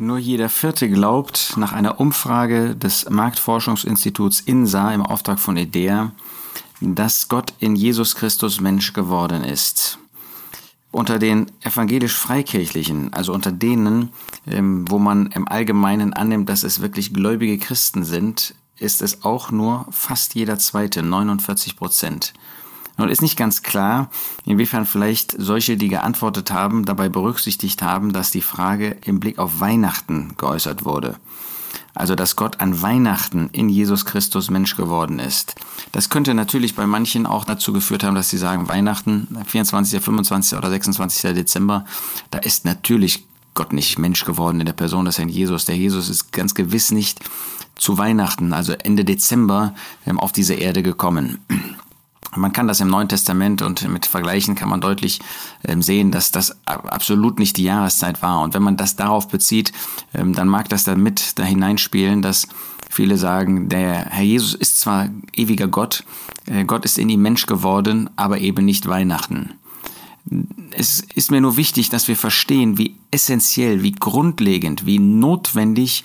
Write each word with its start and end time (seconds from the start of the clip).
Nur 0.00 0.18
jeder 0.18 0.48
Vierte 0.48 0.88
glaubt, 0.88 1.54
nach 1.56 1.72
einer 1.72 1.98
Umfrage 1.98 2.76
des 2.76 3.10
Marktforschungsinstituts 3.10 4.38
INSA 4.38 4.94
im 4.94 5.02
Auftrag 5.02 5.40
von 5.40 5.56
IDEA, 5.56 6.12
dass 6.80 7.28
Gott 7.28 7.52
in 7.58 7.74
Jesus 7.74 8.14
Christus 8.14 8.60
Mensch 8.60 8.92
geworden 8.92 9.42
ist. 9.42 9.98
Unter 10.92 11.18
den 11.18 11.50
evangelisch-freikirchlichen, 11.62 13.12
also 13.12 13.32
unter 13.32 13.50
denen, 13.50 14.10
ähm, 14.46 14.88
wo 14.88 15.00
man 15.00 15.32
im 15.32 15.48
Allgemeinen 15.48 16.12
annimmt, 16.12 16.48
dass 16.48 16.62
es 16.62 16.80
wirklich 16.80 17.12
gläubige 17.12 17.58
Christen 17.58 18.04
sind, 18.04 18.54
ist 18.76 19.02
es 19.02 19.24
auch 19.24 19.50
nur 19.50 19.86
fast 19.90 20.36
jeder 20.36 20.60
zweite, 20.60 21.02
49 21.02 21.76
Prozent. 21.76 22.34
Nun 22.98 23.08
ist 23.08 23.22
nicht 23.22 23.36
ganz 23.36 23.62
klar, 23.62 24.10
inwiefern 24.44 24.84
vielleicht 24.84 25.34
solche, 25.38 25.76
die 25.76 25.88
geantwortet 25.88 26.50
haben, 26.50 26.84
dabei 26.84 27.08
berücksichtigt 27.08 27.80
haben, 27.80 28.12
dass 28.12 28.32
die 28.32 28.42
Frage 28.42 28.96
im 29.04 29.20
Blick 29.20 29.38
auf 29.38 29.60
Weihnachten 29.60 30.34
geäußert 30.36 30.84
wurde. 30.84 31.16
Also, 31.94 32.14
dass 32.14 32.36
Gott 32.36 32.60
an 32.60 32.82
Weihnachten 32.82 33.50
in 33.52 33.68
Jesus 33.68 34.04
Christus 34.04 34.50
Mensch 34.50 34.76
geworden 34.76 35.18
ist. 35.18 35.54
Das 35.92 36.10
könnte 36.10 36.34
natürlich 36.34 36.74
bei 36.74 36.86
manchen 36.86 37.26
auch 37.26 37.44
dazu 37.44 37.72
geführt 37.72 38.04
haben, 38.04 38.14
dass 38.14 38.30
sie 38.30 38.38
sagen, 38.38 38.68
Weihnachten, 38.68 39.26
24., 39.46 40.00
25. 40.00 40.58
oder 40.58 40.70
26. 40.70 41.34
Dezember, 41.34 41.84
da 42.30 42.38
ist 42.38 42.64
natürlich 42.64 43.26
Gott 43.54 43.72
nicht 43.72 43.98
Mensch 43.98 44.24
geworden 44.24 44.60
in 44.60 44.66
der 44.66 44.72
Person 44.72 45.04
des 45.04 45.18
Herrn 45.18 45.28
Jesus. 45.28 45.64
Der 45.64 45.76
Jesus 45.76 46.08
ist 46.08 46.32
ganz 46.32 46.54
gewiss 46.54 46.92
nicht 46.92 47.20
zu 47.74 47.98
Weihnachten, 47.98 48.52
also 48.52 48.72
Ende 48.72 49.04
Dezember, 49.04 49.74
auf 50.16 50.32
diese 50.32 50.54
Erde 50.54 50.82
gekommen. 50.82 51.38
Man 52.36 52.52
kann 52.52 52.68
das 52.68 52.80
im 52.80 52.88
Neuen 52.88 53.08
Testament 53.08 53.62
und 53.62 53.88
mit 53.88 54.06
Vergleichen 54.06 54.54
kann 54.54 54.68
man 54.68 54.80
deutlich 54.80 55.20
ähm, 55.64 55.82
sehen, 55.82 56.10
dass 56.10 56.30
das 56.30 56.56
absolut 56.66 57.38
nicht 57.38 57.56
die 57.56 57.64
Jahreszeit 57.64 58.22
war. 58.22 58.42
Und 58.42 58.54
wenn 58.54 58.62
man 58.62 58.76
das 58.76 58.96
darauf 58.96 59.28
bezieht, 59.28 59.72
ähm, 60.14 60.34
dann 60.34 60.48
mag 60.48 60.68
das 60.68 60.84
damit 60.84 61.38
da 61.38 61.44
hineinspielen, 61.44 62.22
dass 62.22 62.46
viele 62.90 63.16
sagen, 63.16 63.68
der 63.68 64.06
Herr 64.10 64.24
Jesus 64.24 64.54
ist 64.54 64.80
zwar 64.80 65.08
ewiger 65.34 65.68
Gott, 65.68 66.04
äh, 66.46 66.64
Gott 66.64 66.84
ist 66.84 66.98
in 66.98 67.08
ihm 67.08 67.22
Mensch 67.22 67.46
geworden, 67.46 68.10
aber 68.16 68.38
eben 68.38 68.64
nicht 68.64 68.86
Weihnachten. 68.88 69.54
Es 70.78 71.00
ist 71.16 71.32
mir 71.32 71.40
nur 71.40 71.56
wichtig, 71.56 71.90
dass 71.90 72.06
wir 72.06 72.14
verstehen, 72.14 72.78
wie 72.78 72.94
essentiell, 73.10 73.82
wie 73.82 73.90
grundlegend, 73.90 74.86
wie 74.86 75.00
notwendig 75.00 76.04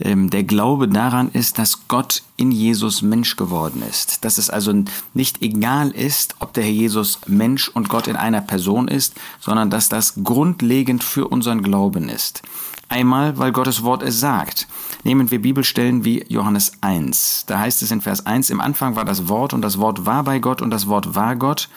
ähm, 0.00 0.30
der 0.30 0.44
Glaube 0.44 0.88
daran 0.88 1.30
ist, 1.30 1.58
dass 1.58 1.88
Gott 1.88 2.22
in 2.38 2.50
Jesus 2.50 3.02
Mensch 3.02 3.36
geworden 3.36 3.82
ist. 3.82 4.24
Dass 4.24 4.38
es 4.38 4.48
also 4.48 4.72
nicht 5.12 5.42
egal 5.42 5.90
ist, 5.90 6.36
ob 6.38 6.54
der 6.54 6.64
Herr 6.64 6.70
Jesus 6.70 7.18
Mensch 7.26 7.68
und 7.68 7.90
Gott 7.90 8.06
in 8.06 8.16
einer 8.16 8.40
Person 8.40 8.88
ist, 8.88 9.12
sondern 9.40 9.68
dass 9.68 9.90
das 9.90 10.14
grundlegend 10.24 11.04
für 11.04 11.28
unseren 11.28 11.62
Glauben 11.62 12.08
ist. 12.08 12.40
Einmal, 12.88 13.36
weil 13.36 13.52
Gottes 13.52 13.82
Wort 13.82 14.02
es 14.02 14.20
sagt. 14.20 14.68
Nehmen 15.02 15.30
wir 15.30 15.42
Bibelstellen 15.42 16.06
wie 16.06 16.24
Johannes 16.28 16.72
1. 16.80 17.44
Da 17.46 17.58
heißt 17.58 17.82
es 17.82 17.90
in 17.90 18.00
Vers 18.00 18.24
1, 18.24 18.48
im 18.48 18.62
Anfang 18.62 18.96
war 18.96 19.04
das 19.04 19.28
Wort 19.28 19.52
und 19.52 19.60
das 19.60 19.78
Wort 19.78 20.06
war 20.06 20.24
bei 20.24 20.38
Gott 20.38 20.62
und 20.62 20.70
das 20.70 20.86
Wort 20.86 21.14
war 21.14 21.36
Gott. 21.36 21.68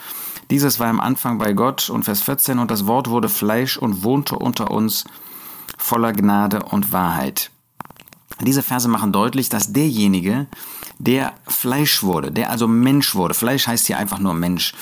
Dieses 0.49 0.79
war 0.79 0.89
im 0.89 0.99
Anfang 0.99 1.37
bei 1.37 1.53
Gott 1.53 1.89
und 1.89 2.03
Vers 2.03 2.21
14 2.21 2.59
und 2.59 2.71
das 2.71 2.87
Wort 2.87 3.09
wurde 3.09 3.29
Fleisch 3.29 3.77
und 3.77 4.03
wohnte 4.03 4.37
unter 4.37 4.71
uns 4.71 5.05
voller 5.77 6.13
Gnade 6.13 6.63
und 6.63 6.91
Wahrheit. 6.91 7.51
Diese 8.41 8.63
Verse 8.63 8.87
machen 8.87 9.11
deutlich, 9.11 9.49
dass 9.49 9.73
derjenige, 9.73 10.47
der 10.99 11.33
Fleisch 11.47 12.03
wurde, 12.03 12.31
der 12.31 12.49
also 12.49 12.67
Mensch 12.67 13.15
wurde, 13.15 13.33
Fleisch 13.33 13.67
heißt 13.67 13.87
hier 13.87 13.97
einfach 13.97 14.19
nur 14.19 14.33
Mensch, 14.33 14.73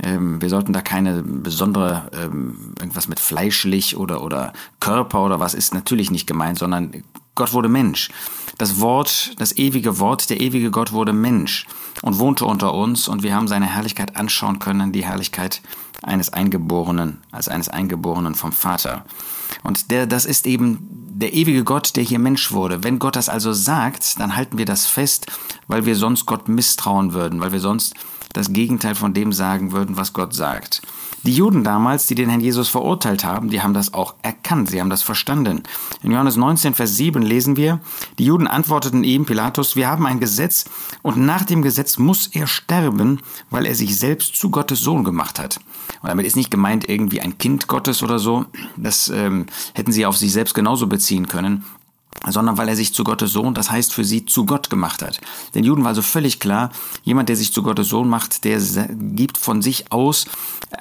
ähm, 0.00 0.40
wir 0.40 0.48
sollten 0.48 0.72
da 0.72 0.80
keine 0.80 1.22
besondere, 1.22 2.10
ähm, 2.12 2.74
irgendwas 2.78 3.08
mit 3.08 3.18
fleischlich 3.18 3.96
oder, 3.96 4.22
oder 4.22 4.52
Körper 4.78 5.24
oder 5.24 5.40
was 5.40 5.54
ist 5.54 5.74
natürlich 5.74 6.10
nicht 6.10 6.26
gemeint, 6.26 6.58
sondern 6.58 7.02
Gott 7.38 7.52
wurde 7.52 7.68
Mensch. 7.68 8.10
Das 8.58 8.80
Wort, 8.80 9.30
das 9.38 9.56
ewige 9.56 10.00
Wort, 10.00 10.28
der 10.28 10.40
ewige 10.40 10.72
Gott 10.72 10.90
wurde 10.90 11.12
Mensch 11.12 11.66
und 12.02 12.18
wohnte 12.18 12.44
unter 12.44 12.74
uns 12.74 13.06
und 13.06 13.22
wir 13.22 13.32
haben 13.32 13.46
seine 13.46 13.66
Herrlichkeit 13.66 14.16
anschauen 14.16 14.58
können, 14.58 14.90
die 14.90 15.04
Herrlichkeit 15.04 15.62
eines 16.02 16.32
Eingeborenen, 16.32 17.18
als 17.30 17.48
eines 17.48 17.68
Eingeborenen 17.68 18.34
vom 18.34 18.50
Vater. 18.50 19.04
Und 19.62 19.92
der, 19.92 20.08
das 20.08 20.24
ist 20.24 20.48
eben 20.48 20.78
der 20.90 21.32
ewige 21.32 21.62
Gott, 21.62 21.94
der 21.94 22.02
hier 22.02 22.18
Mensch 22.18 22.50
wurde. 22.50 22.82
Wenn 22.82 22.98
Gott 22.98 23.14
das 23.14 23.28
also 23.28 23.52
sagt, 23.52 24.18
dann 24.18 24.34
halten 24.34 24.58
wir 24.58 24.66
das 24.66 24.86
fest, 24.86 25.28
weil 25.68 25.86
wir 25.86 25.94
sonst 25.94 26.26
Gott 26.26 26.48
misstrauen 26.48 27.12
würden, 27.12 27.40
weil 27.40 27.52
wir 27.52 27.60
sonst 27.60 27.94
das 28.38 28.52
Gegenteil 28.52 28.94
von 28.94 29.14
dem 29.14 29.32
sagen 29.32 29.72
würden, 29.72 29.96
was 29.96 30.12
Gott 30.12 30.32
sagt. 30.32 30.82
Die 31.24 31.32
Juden 31.34 31.64
damals, 31.64 32.06
die 32.06 32.14
den 32.14 32.28
Herrn 32.28 32.40
Jesus 32.40 32.68
verurteilt 32.68 33.24
haben, 33.24 33.50
die 33.50 33.60
haben 33.60 33.74
das 33.74 33.92
auch 33.92 34.14
erkannt, 34.22 34.70
sie 34.70 34.80
haben 34.80 34.90
das 34.90 35.02
verstanden. 35.02 35.64
In 36.02 36.12
Johannes 36.12 36.36
19, 36.36 36.74
Vers 36.74 36.94
7 36.94 37.22
lesen 37.22 37.56
wir, 37.56 37.80
die 38.18 38.24
Juden 38.24 38.46
antworteten 38.46 39.02
ihm, 39.02 39.26
Pilatus, 39.26 39.74
wir 39.74 39.88
haben 39.88 40.06
ein 40.06 40.20
Gesetz 40.20 40.66
und 41.02 41.18
nach 41.18 41.44
dem 41.44 41.62
Gesetz 41.62 41.98
muss 41.98 42.28
er 42.28 42.46
sterben, 42.46 43.20
weil 43.50 43.66
er 43.66 43.74
sich 43.74 43.98
selbst 43.98 44.36
zu 44.36 44.50
Gottes 44.50 44.80
Sohn 44.80 45.02
gemacht 45.02 45.40
hat. 45.40 45.58
Und 46.00 46.08
damit 46.08 46.24
ist 46.24 46.36
nicht 46.36 46.52
gemeint 46.52 46.88
irgendwie 46.88 47.20
ein 47.20 47.38
Kind 47.38 47.66
Gottes 47.66 48.04
oder 48.04 48.20
so, 48.20 48.46
das 48.76 49.08
ähm, 49.08 49.46
hätten 49.74 49.90
sie 49.90 50.06
auf 50.06 50.16
sich 50.16 50.32
selbst 50.32 50.54
genauso 50.54 50.86
beziehen 50.86 51.26
können 51.26 51.64
sondern 52.26 52.58
weil 52.58 52.68
er 52.68 52.76
sich 52.76 52.94
zu 52.94 53.04
Gottes 53.04 53.32
Sohn, 53.32 53.54
das 53.54 53.70
heißt 53.70 53.92
für 53.92 54.04
sie 54.04 54.26
zu 54.26 54.46
Gott 54.46 54.70
gemacht 54.70 55.02
hat. 55.02 55.20
Den 55.54 55.64
Juden 55.64 55.82
war 55.82 55.90
also 55.90 56.02
völlig 56.02 56.40
klar, 56.40 56.70
jemand, 57.02 57.28
der 57.28 57.36
sich 57.36 57.52
zu 57.52 57.62
Gottes 57.62 57.88
Sohn 57.88 58.08
macht, 58.08 58.44
der 58.44 58.60
gibt 58.60 59.38
von 59.38 59.62
sich 59.62 59.92
aus 59.92 60.26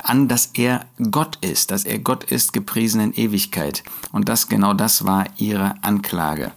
an, 0.03 0.27
dass 0.27 0.51
er 0.53 0.85
Gott 1.11 1.37
ist, 1.41 1.71
dass 1.71 1.85
er 1.85 1.99
Gott 1.99 2.23
ist, 2.25 2.53
gepriesen 2.53 3.01
in 3.01 3.13
Ewigkeit. 3.13 3.83
Und 4.11 4.29
das, 4.29 4.47
genau 4.47 4.73
das 4.73 5.05
war 5.05 5.25
ihre 5.37 5.75
Anklage. 5.83 6.51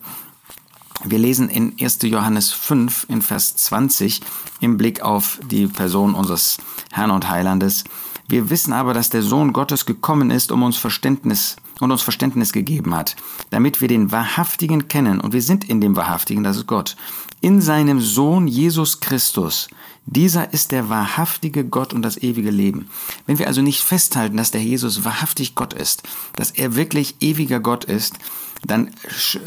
Wir 1.05 1.19
lesen 1.19 1.49
in 1.49 1.75
1. 1.81 2.01
Johannes 2.03 2.53
5 2.53 3.07
in 3.09 3.23
Vers 3.23 3.57
20 3.57 4.21
im 4.61 4.77
Blick 4.77 5.01
auf 5.01 5.41
die 5.51 5.67
Person 5.67 6.15
unseres 6.15 6.59
Herrn 6.93 7.11
und 7.11 7.31
Heilandes. 7.31 7.85
Wir 8.29 8.51
wissen 8.51 8.73
aber, 8.75 8.93
dass 8.93 9.09
der 9.09 9.23
Sohn 9.23 9.53
Gottes 9.53 9.87
gekommen 9.87 10.31
ist, 10.31 10.53
um 10.53 10.63
uns 10.63 10.77
Verständnis 10.77 11.57
und 11.81 11.93
uns 11.93 12.03
Verständnis 12.03 12.53
gegeben 12.53 12.95
hat, 12.95 13.17
damit 13.51 13.81
wir 13.81 13.89
den 13.89 14.13
Wahrhaftigen 14.13 14.89
kennen 14.89 15.21
und 15.21 15.33
wir 15.33 15.43
sind 15.43 15.69
in 15.69 15.81
dem 15.81 15.97
Wahrhaftigen, 15.97 16.45
das 16.45 16.57
ist 16.57 16.67
Gott, 16.67 16.97
in 17.41 17.61
seinem 17.61 18.01
Sohn 18.01 18.47
Jesus 18.47 19.01
Christus. 19.01 19.69
Dieser 20.07 20.53
ist 20.53 20.73
der 20.73 20.89
wahrhaftige 20.89 21.65
Gott 21.65 21.93
und 21.93 22.03
das 22.03 22.17
ewige 22.17 22.51
Leben. 22.51 22.89
Wenn 23.27 23.39
wir 23.39 23.47
also 23.47 23.63
nicht 23.63 23.81
festhalten, 23.81 24.37
dass 24.37 24.51
der 24.51 24.63
Jesus 24.63 25.05
wahrhaftig 25.05 25.55
Gott 25.55 25.73
ist, 25.73 26.03
dass 26.37 26.51
er 26.51 26.75
wirklich 26.75 27.17
ewiger 27.21 27.61
Gott 27.61 27.85
ist, 27.85 28.19
dann, 28.67 28.91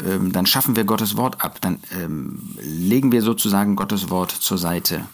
ähm, 0.08 0.32
dann 0.32 0.46
schaffen 0.46 0.76
wir 0.76 0.84
Gottes 0.84 1.16
Wort 1.16 1.42
ab, 1.42 1.60
dann 1.60 1.78
ähm, 1.92 2.38
legen 2.60 3.12
wir 3.12 3.22
sozusagen 3.22 3.76
Gottes 3.76 4.10
Wort 4.10 4.30
zur 4.32 4.58
Seite. 4.58 5.04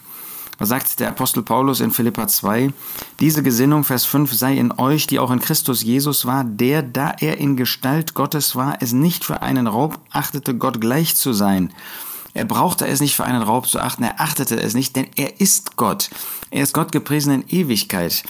Was 0.61 0.69
sagt 0.69 0.99
der 0.99 1.09
Apostel 1.09 1.41
Paulus 1.41 1.79
in 1.79 1.89
Philippa 1.89 2.27
2? 2.27 2.71
Diese 3.19 3.41
Gesinnung, 3.41 3.83
Vers 3.83 4.05
5, 4.05 4.31
sei 4.31 4.57
in 4.57 4.71
euch, 4.71 5.07
die 5.07 5.17
auch 5.17 5.31
in 5.31 5.39
Christus 5.39 5.81
Jesus 5.81 6.27
war, 6.27 6.43
der, 6.43 6.83
da 6.83 7.15
er 7.19 7.39
in 7.39 7.57
Gestalt 7.57 8.13
Gottes 8.13 8.55
war, 8.55 8.77
es 8.79 8.93
nicht 8.93 9.25
für 9.25 9.41
einen 9.41 9.65
Raub 9.65 9.97
achtete, 10.11 10.55
Gott 10.55 10.79
gleich 10.79 11.15
zu 11.15 11.33
sein. 11.33 11.73
Er 12.35 12.45
brauchte 12.45 12.85
es 12.85 13.01
nicht 13.01 13.15
für 13.15 13.23
einen 13.23 13.41
Raub 13.41 13.67
zu 13.67 13.79
achten, 13.79 14.03
er 14.03 14.21
achtete 14.21 14.61
es 14.61 14.75
nicht, 14.75 14.95
denn 14.95 15.07
er 15.15 15.41
ist 15.41 15.77
Gott. 15.77 16.11
Er 16.51 16.61
ist 16.61 16.73
Gott 16.75 16.91
gepriesen 16.91 17.33
in 17.33 17.47
Ewigkeit. 17.47 18.21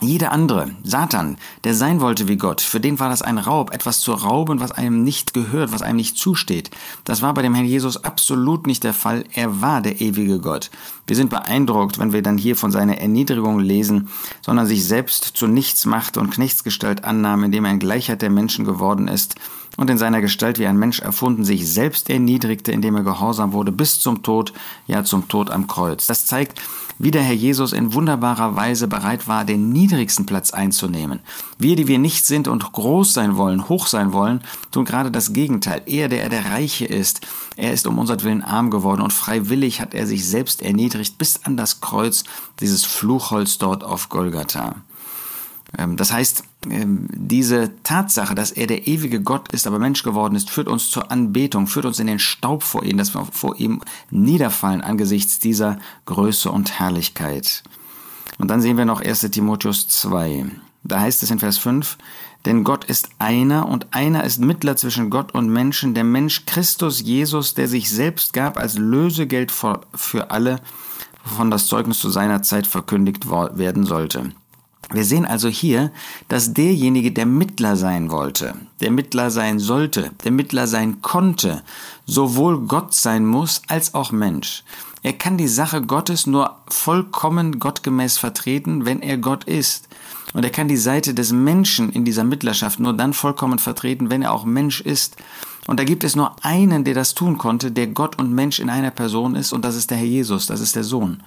Jeder 0.00 0.32
andere, 0.32 0.72
Satan, 0.82 1.38
der 1.64 1.72
sein 1.72 2.00
wollte 2.00 2.28
wie 2.28 2.36
Gott, 2.36 2.60
für 2.60 2.80
den 2.80 2.98
war 2.98 3.08
das 3.08 3.22
ein 3.22 3.38
Raub, 3.38 3.72
etwas 3.72 4.00
zu 4.00 4.12
rauben, 4.12 4.60
was 4.60 4.72
einem 4.72 5.04
nicht 5.04 5.32
gehört, 5.32 5.72
was 5.72 5.80
einem 5.80 5.96
nicht 5.96 6.18
zusteht. 6.18 6.70
Das 7.04 7.22
war 7.22 7.32
bei 7.32 7.40
dem 7.40 7.54
Herrn 7.54 7.66
Jesus 7.66 8.04
absolut 8.04 8.66
nicht 8.66 8.84
der 8.84 8.92
Fall. 8.92 9.24
Er 9.32 9.62
war 9.62 9.80
der 9.80 10.00
ewige 10.00 10.40
Gott. 10.40 10.70
Wir 11.06 11.16
sind 11.16 11.30
beeindruckt, 11.30 11.98
wenn 11.98 12.12
wir 12.12 12.22
dann 12.22 12.36
hier 12.36 12.56
von 12.56 12.72
seiner 12.72 12.98
Erniedrigung 12.98 13.58
lesen, 13.58 14.10
sondern 14.42 14.66
sich 14.66 14.84
selbst 14.86 15.24
zu 15.24 15.46
nichts 15.46 15.86
machte 15.86 16.20
und 16.20 16.30
Knechtsgestalt 16.30 17.04
annahm, 17.04 17.44
indem 17.44 17.64
er 17.64 17.70
in 17.70 17.78
Gleichheit 17.78 18.22
der 18.22 18.30
Menschen 18.30 18.64
geworden 18.64 19.08
ist 19.08 19.36
und 19.76 19.90
in 19.90 19.98
seiner 19.98 20.20
Gestalt 20.20 20.58
wie 20.58 20.66
ein 20.66 20.78
Mensch 20.78 21.00
erfunden 21.00 21.44
sich 21.44 21.70
selbst 21.70 22.10
erniedrigte, 22.10 22.72
indem 22.72 22.96
er 22.96 23.02
gehorsam 23.02 23.52
wurde 23.52 23.72
bis 23.72 24.00
zum 24.00 24.22
Tod, 24.22 24.52
ja 24.86 25.04
zum 25.04 25.28
Tod 25.28 25.50
am 25.50 25.66
Kreuz. 25.66 26.06
Das 26.06 26.26
zeigt, 26.26 26.60
wie 26.98 27.10
der 27.10 27.22
Herr 27.22 27.34
Jesus 27.34 27.72
in 27.72 27.92
wunderbarer 27.92 28.56
Weise 28.56 28.88
bereit 28.88 29.28
war, 29.28 29.44
den 29.44 29.70
niedrigsten 29.70 30.26
Platz 30.26 30.52
einzunehmen. 30.52 31.20
Wir, 31.58 31.76
die 31.76 31.88
wir 31.88 31.98
nicht 31.98 32.26
sind 32.26 32.48
und 32.48 32.72
groß 32.72 33.12
sein 33.12 33.36
wollen, 33.36 33.68
hoch 33.68 33.86
sein 33.86 34.12
wollen, 34.12 34.42
tun 34.70 34.84
gerade 34.84 35.10
das 35.10 35.32
Gegenteil. 35.32 35.82
Er, 35.86 36.08
der 36.08 36.22
er 36.22 36.28
der 36.28 36.50
Reiche 36.50 36.86
ist, 36.86 37.26
er 37.56 37.72
ist 37.72 37.86
um 37.86 37.98
unseren 37.98 38.42
arm 38.42 38.70
geworden 38.70 39.02
und 39.02 39.12
freiwillig 39.12 39.80
hat 39.80 39.94
er 39.94 40.06
sich 40.06 40.26
selbst 40.26 40.62
erniedrigt 40.62 41.18
bis 41.18 41.44
an 41.44 41.56
das 41.56 41.80
Kreuz, 41.80 42.24
dieses 42.60 42.84
Fluchholz 42.84 43.58
dort 43.58 43.84
auf 43.84 44.08
Golgatha. 44.08 44.76
Ähm, 45.78 45.96
das 45.96 46.12
heißt, 46.12 46.44
ähm, 46.70 47.08
diese 47.12 47.72
Tatsache, 47.82 48.34
dass 48.34 48.50
er 48.50 48.66
der 48.66 48.86
ewige 48.86 49.20
Gott 49.20 49.52
ist, 49.52 49.66
aber 49.66 49.78
Mensch 49.78 50.02
geworden 50.02 50.34
ist, 50.34 50.50
führt 50.50 50.68
uns 50.68 50.90
zur 50.90 51.10
Anbetung, 51.10 51.66
führt 51.66 51.86
uns 51.86 51.98
in 51.98 52.06
den 52.06 52.18
Staub 52.18 52.62
vor 52.62 52.82
ihm, 52.84 52.98
dass 52.98 53.14
wir 53.14 53.24
vor 53.26 53.58
ihm 53.58 53.82
niederfallen 54.10 54.80
angesichts 54.80 55.38
dieser 55.38 55.78
Größe 56.06 56.50
und 56.50 56.78
Herrlichkeit. 56.78 57.62
Und 58.38 58.48
dann 58.48 58.60
sehen 58.60 58.76
wir 58.76 58.84
noch 58.84 59.00
1 59.00 59.20
Timotheus 59.30 59.88
2. 59.88 60.46
Da 60.84 61.00
heißt 61.00 61.22
es 61.22 61.30
in 61.30 61.38
Vers 61.38 61.58
5, 61.58 61.98
Denn 62.44 62.62
Gott 62.62 62.84
ist 62.84 63.08
einer 63.18 63.68
und 63.68 63.88
einer 63.90 64.24
ist 64.24 64.40
Mittler 64.40 64.76
zwischen 64.76 65.10
Gott 65.10 65.34
und 65.34 65.48
Menschen, 65.48 65.94
der 65.94 66.04
Mensch 66.04 66.46
Christus 66.46 67.00
Jesus, 67.00 67.54
der 67.54 67.66
sich 67.66 67.90
selbst 67.90 68.32
gab 68.32 68.56
als 68.56 68.78
Lösegeld 68.78 69.50
für 69.50 70.30
alle, 70.30 70.60
wovon 71.24 71.50
das 71.50 71.66
Zeugnis 71.66 71.98
zu 71.98 72.08
seiner 72.08 72.42
Zeit 72.42 72.66
verkündigt 72.66 73.28
werden 73.28 73.84
sollte. 73.84 74.32
Wir 74.92 75.04
sehen 75.04 75.24
also 75.24 75.48
hier, 75.48 75.90
dass 76.28 76.54
derjenige, 76.54 77.10
der 77.10 77.26
Mittler 77.26 77.76
sein 77.76 78.10
wollte, 78.10 78.54
der 78.80 78.92
Mittler 78.92 79.30
sein 79.30 79.58
sollte, 79.58 80.12
der 80.24 80.30
Mittler 80.30 80.68
sein 80.68 81.02
konnte, 81.02 81.62
sowohl 82.06 82.60
Gott 82.66 82.94
sein 82.94 83.26
muss 83.26 83.62
als 83.66 83.94
auch 83.94 84.12
Mensch. 84.12 84.62
Er 85.02 85.12
kann 85.12 85.38
die 85.38 85.48
Sache 85.48 85.82
Gottes 85.82 86.26
nur 86.26 86.56
vollkommen 86.68 87.58
gottgemäß 87.58 88.18
vertreten, 88.18 88.86
wenn 88.86 89.02
er 89.02 89.18
Gott 89.18 89.44
ist. 89.44 89.88
Und 90.34 90.44
er 90.44 90.50
kann 90.50 90.68
die 90.68 90.76
Seite 90.76 91.14
des 91.14 91.32
Menschen 91.32 91.90
in 91.90 92.04
dieser 92.04 92.24
Mittlerschaft 92.24 92.80
nur 92.80 92.92
dann 92.92 93.12
vollkommen 93.12 93.58
vertreten, 93.58 94.10
wenn 94.10 94.22
er 94.22 94.32
auch 94.32 94.44
Mensch 94.44 94.80
ist. 94.80 95.16
Und 95.66 95.80
da 95.80 95.84
gibt 95.84 96.04
es 96.04 96.14
nur 96.14 96.36
einen, 96.44 96.84
der 96.84 96.94
das 96.94 97.14
tun 97.14 97.38
konnte, 97.38 97.72
der 97.72 97.88
Gott 97.88 98.18
und 98.18 98.32
Mensch 98.32 98.60
in 98.60 98.70
einer 98.70 98.90
Person 98.90 99.34
ist, 99.34 99.52
und 99.52 99.64
das 99.64 99.76
ist 99.76 99.90
der 99.90 99.98
Herr 99.98 100.06
Jesus, 100.06 100.46
das 100.46 100.60
ist 100.60 100.76
der 100.76 100.84
Sohn. 100.84 101.22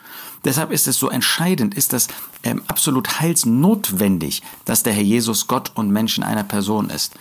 Deshalb 0.45 0.71
ist 0.71 0.87
es 0.87 0.97
so 0.97 1.09
entscheidend, 1.09 1.75
ist 1.75 1.91
das 1.91 2.07
ähm, 2.43 2.61
absolut 2.67 3.19
heilsnotwendig, 3.19 4.41
dass 4.65 4.83
der 4.83 4.93
Herr 4.93 5.03
Jesus 5.03 5.47
Gott 5.47 5.71
und 5.75 5.91
Mensch 5.91 6.17
in 6.17 6.23
einer 6.23 6.43
Person 6.43 6.89
ist. 6.89 7.15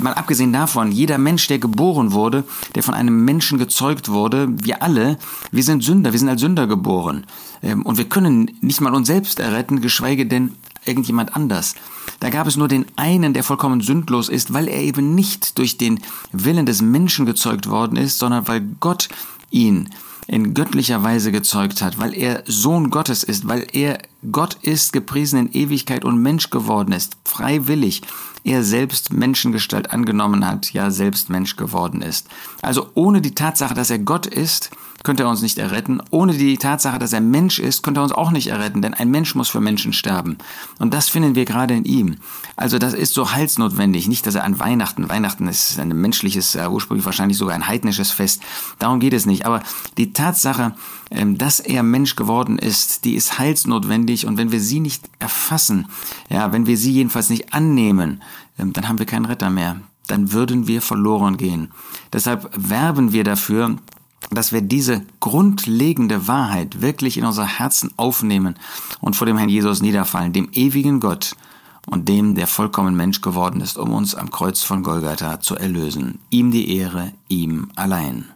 Mal 0.00 0.14
abgesehen 0.14 0.52
davon, 0.52 0.92
jeder 0.92 1.18
Mensch, 1.18 1.46
der 1.46 1.58
geboren 1.58 2.12
wurde, 2.12 2.44
der 2.74 2.82
von 2.82 2.94
einem 2.94 3.24
Menschen 3.24 3.58
gezeugt 3.58 4.08
wurde, 4.08 4.48
wir 4.50 4.82
alle, 4.82 5.18
wir 5.50 5.62
sind 5.62 5.82
Sünder, 5.82 6.12
wir 6.12 6.18
sind 6.18 6.28
als 6.28 6.40
Sünder 6.40 6.66
geboren. 6.66 7.26
Ähm, 7.62 7.82
und 7.82 7.98
wir 7.98 8.08
können 8.08 8.50
nicht 8.60 8.80
mal 8.80 8.94
uns 8.94 9.06
selbst 9.06 9.38
erretten, 9.38 9.82
geschweige 9.82 10.26
denn 10.26 10.54
irgendjemand 10.84 11.36
anders. 11.36 11.74
Da 12.22 12.30
gab 12.30 12.46
es 12.46 12.56
nur 12.56 12.68
den 12.68 12.86
einen, 12.94 13.34
der 13.34 13.42
vollkommen 13.42 13.80
sündlos 13.80 14.28
ist, 14.28 14.52
weil 14.52 14.68
er 14.68 14.80
eben 14.80 15.16
nicht 15.16 15.58
durch 15.58 15.76
den 15.76 15.98
Willen 16.30 16.66
des 16.66 16.80
Menschen 16.80 17.26
gezeugt 17.26 17.68
worden 17.68 17.96
ist, 17.96 18.20
sondern 18.20 18.46
weil 18.46 18.60
Gott 18.78 19.08
ihn 19.50 19.88
in 20.28 20.54
göttlicher 20.54 21.02
Weise 21.02 21.32
gezeugt 21.32 21.82
hat, 21.82 21.98
weil 21.98 22.14
er 22.14 22.44
Sohn 22.46 22.90
Gottes 22.90 23.24
ist, 23.24 23.48
weil 23.48 23.66
er 23.72 23.98
Gott 24.30 24.54
ist, 24.62 24.92
gepriesen 24.92 25.48
in 25.48 25.52
Ewigkeit 25.52 26.04
und 26.04 26.22
Mensch 26.22 26.50
geworden 26.50 26.92
ist, 26.92 27.16
freiwillig, 27.24 28.02
er 28.44 28.62
selbst 28.62 29.12
Menschengestalt 29.12 29.90
angenommen 29.90 30.46
hat, 30.46 30.72
ja 30.72 30.92
selbst 30.92 31.28
Mensch 31.28 31.56
geworden 31.56 32.02
ist. 32.02 32.28
Also 32.60 32.90
ohne 32.94 33.20
die 33.20 33.34
Tatsache, 33.34 33.74
dass 33.74 33.90
er 33.90 33.98
Gott 33.98 34.26
ist, 34.26 34.70
könnte 35.02 35.24
er 35.24 35.28
uns 35.28 35.42
nicht 35.42 35.58
erretten. 35.58 36.00
Ohne 36.10 36.32
die 36.34 36.56
Tatsache, 36.56 36.98
dass 36.98 37.12
er 37.12 37.20
Mensch 37.20 37.58
ist, 37.58 37.82
könnte 37.82 38.00
er 38.00 38.04
uns 38.04 38.12
auch 38.12 38.30
nicht 38.30 38.48
erretten, 38.48 38.82
denn 38.82 38.94
ein 38.94 39.10
Mensch 39.10 39.34
muss 39.34 39.48
für 39.48 39.60
Menschen 39.60 39.92
sterben. 39.92 40.38
Und 40.78 40.94
das 40.94 41.08
finden 41.08 41.34
wir 41.34 41.44
gerade 41.44 41.74
in 41.74 41.84
ihm. 41.84 42.16
Also 42.56 42.78
das 42.78 42.94
ist 42.94 43.14
so 43.14 43.32
heilsnotwendig. 43.32 44.08
Nicht, 44.08 44.26
dass 44.26 44.34
er 44.34 44.44
an 44.44 44.58
Weihnachten, 44.58 45.08
Weihnachten 45.08 45.48
ist 45.48 45.78
ein 45.78 45.88
menschliches, 45.88 46.54
äh, 46.54 46.66
ursprünglich 46.68 47.04
wahrscheinlich 47.04 47.38
sogar 47.38 47.54
ein 47.54 47.66
heidnisches 47.66 48.10
Fest. 48.10 48.42
Darum 48.78 49.00
geht 49.00 49.12
es 49.12 49.26
nicht. 49.26 49.46
Aber 49.46 49.62
die 49.96 50.12
Tatsache, 50.12 50.74
ähm, 51.10 51.38
dass 51.38 51.60
er 51.60 51.82
Mensch 51.82 52.16
geworden 52.16 52.58
ist, 52.58 53.04
die 53.04 53.14
ist 53.14 53.38
heilsnotwendig. 53.38 54.26
Und 54.26 54.36
wenn 54.36 54.52
wir 54.52 54.60
sie 54.60 54.80
nicht 54.80 55.04
erfassen, 55.18 55.88
ja, 56.28 56.52
wenn 56.52 56.66
wir 56.66 56.76
sie 56.76 56.92
jedenfalls 56.92 57.30
nicht 57.30 57.52
annehmen, 57.52 58.22
ähm, 58.58 58.72
dann 58.72 58.88
haben 58.88 58.98
wir 58.98 59.06
keinen 59.06 59.24
Retter 59.24 59.50
mehr. 59.50 59.80
Dann 60.06 60.32
würden 60.32 60.66
wir 60.66 60.82
verloren 60.82 61.36
gehen. 61.36 61.70
Deshalb 62.12 62.50
werben 62.56 63.12
wir 63.12 63.24
dafür, 63.24 63.76
dass 64.34 64.52
wir 64.52 64.60
diese 64.60 65.02
grundlegende 65.20 66.26
Wahrheit 66.28 66.80
wirklich 66.80 67.18
in 67.18 67.24
unser 67.24 67.46
Herzen 67.46 67.90
aufnehmen 67.96 68.56
und 69.00 69.16
vor 69.16 69.26
dem 69.26 69.38
Herrn 69.38 69.48
Jesus 69.48 69.82
niederfallen, 69.82 70.32
dem 70.32 70.48
ewigen 70.52 71.00
Gott 71.00 71.36
und 71.86 72.08
dem, 72.08 72.34
der 72.34 72.46
vollkommen 72.46 72.96
Mensch 72.96 73.20
geworden 73.20 73.60
ist, 73.60 73.76
um 73.76 73.92
uns 73.92 74.14
am 74.14 74.30
Kreuz 74.30 74.62
von 74.62 74.82
Golgatha 74.82 75.40
zu 75.40 75.56
erlösen. 75.56 76.18
Ihm 76.30 76.50
die 76.50 76.76
Ehre, 76.76 77.12
ihm 77.28 77.70
allein. 77.74 78.31